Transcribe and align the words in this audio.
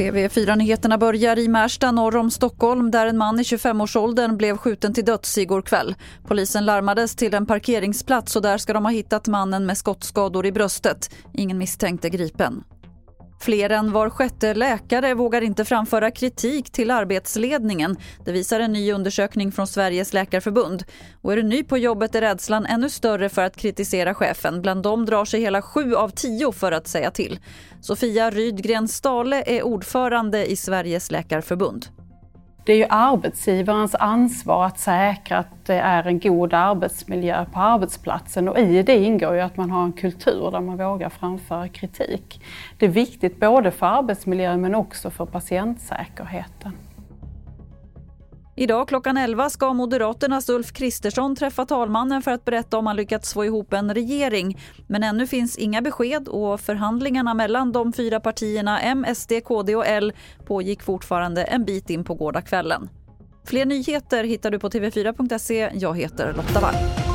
TV4-nyheterna 0.00 0.98
börjar 0.98 1.38
i 1.38 1.48
Märsta 1.48 1.90
norr 1.90 2.16
om 2.16 2.30
Stockholm 2.30 2.90
där 2.90 3.06
en 3.06 3.18
man 3.18 3.40
i 3.40 3.42
25-årsåldern 3.42 4.36
blev 4.36 4.56
skjuten 4.56 4.94
till 4.94 5.04
döds 5.04 5.38
igår 5.38 5.62
kväll. 5.62 5.94
Polisen 6.26 6.64
larmades 6.64 7.16
till 7.16 7.34
en 7.34 7.46
parkeringsplats 7.46 8.36
och 8.36 8.42
där 8.42 8.58
ska 8.58 8.72
de 8.72 8.84
ha 8.84 8.92
hittat 8.92 9.28
mannen 9.28 9.66
med 9.66 9.78
skottskador 9.78 10.46
i 10.46 10.52
bröstet. 10.52 11.10
Ingen 11.32 11.58
misstänkt 11.58 12.04
är 12.04 12.08
gripen. 12.08 12.64
Fler 13.42 13.70
än 13.70 13.92
var 13.92 14.10
sjätte 14.10 14.54
läkare 14.54 15.14
vågar 15.14 15.42
inte 15.42 15.64
framföra 15.64 16.10
kritik 16.10 16.70
till 16.70 16.90
arbetsledningen. 16.90 17.96
Det 18.24 18.32
visar 18.32 18.60
en 18.60 18.72
ny 18.72 18.92
undersökning 18.92 19.52
från 19.52 19.66
Sveriges 19.66 20.12
läkarförbund. 20.12 20.84
Och 21.22 21.32
är 21.32 21.36
du 21.36 21.42
ny 21.42 21.64
på 21.64 21.78
jobbet 21.78 22.14
är 22.14 22.20
rädslan 22.20 22.66
ännu 22.66 22.90
större 22.90 23.28
för 23.28 23.42
att 23.42 23.56
kritisera 23.56 24.14
chefen. 24.14 24.62
Bland 24.62 24.82
dem 24.82 25.06
drar 25.06 25.24
sig 25.24 25.40
hela 25.40 25.62
sju 25.62 25.94
av 25.94 26.08
tio 26.08 26.52
för 26.52 26.72
att 26.72 26.88
säga 26.88 27.10
till. 27.10 27.38
Sofia 27.80 28.30
Rydgren 28.30 28.88
Stale 28.88 29.42
är 29.46 29.62
ordförande 29.62 30.50
i 30.50 30.56
Sveriges 30.56 31.10
läkarförbund. 31.10 31.86
Det 32.70 32.74
är 32.74 32.78
ju 32.78 32.86
arbetsgivarens 32.88 33.94
ansvar 33.94 34.66
att 34.66 34.78
säkra 34.78 35.38
att 35.38 35.66
det 35.66 35.74
är 35.74 36.06
en 36.06 36.18
god 36.18 36.54
arbetsmiljö 36.54 37.44
på 37.52 37.60
arbetsplatsen 37.60 38.48
och 38.48 38.58
i 38.58 38.82
det 38.82 38.96
ingår 38.96 39.34
ju 39.34 39.40
att 39.40 39.56
man 39.56 39.70
har 39.70 39.84
en 39.84 39.92
kultur 39.92 40.50
där 40.50 40.60
man 40.60 40.76
vågar 40.76 41.08
framföra 41.08 41.68
kritik. 41.68 42.42
Det 42.78 42.86
är 42.86 42.90
viktigt 42.90 43.40
både 43.40 43.70
för 43.70 43.86
arbetsmiljön 43.86 44.60
men 44.60 44.74
också 44.74 45.10
för 45.10 45.26
patientsäkerheten. 45.26 46.72
Idag 48.60 48.88
klockan 48.88 49.16
11 49.16 49.50
ska 49.50 49.72
Moderaternas 49.72 50.48
Ulf 50.48 50.72
Kristersson 50.72 51.36
träffa 51.36 51.66
talmannen 51.66 52.22
för 52.22 52.30
att 52.30 52.44
berätta 52.44 52.78
om 52.78 52.86
han 52.86 52.96
lyckats 52.96 53.34
få 53.34 53.44
ihop 53.44 53.72
en 53.72 53.94
regering. 53.94 54.58
Men 54.86 55.02
ännu 55.02 55.26
finns 55.26 55.58
inga 55.58 55.82
besked 55.82 56.28
och 56.28 56.60
förhandlingarna 56.60 57.34
mellan 57.34 57.72
de 57.72 57.92
fyra 57.92 58.20
partierna 58.20 58.80
M, 58.80 59.06
SD, 59.14 59.32
KD 59.44 59.76
och 59.76 59.86
L 59.86 60.12
pågick 60.46 60.82
fortfarande 60.82 61.44
en 61.44 61.64
bit 61.64 61.90
in 61.90 62.04
på 62.04 62.14
gårdagskvällen. 62.14 62.88
Fler 63.44 63.66
nyheter 63.66 64.24
hittar 64.24 64.50
du 64.50 64.58
på 64.58 64.68
tv4.se. 64.68 65.70
Jag 65.74 65.98
heter 65.98 66.32
Lotta 66.32 66.60
Wall. 66.60 67.09